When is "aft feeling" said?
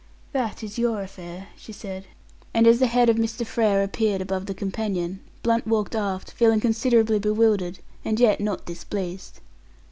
5.93-6.59